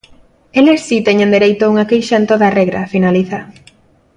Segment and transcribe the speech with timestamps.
[0.59, 3.39] "Eles si teñen dereito a unha queixa en toda regra", finaliza.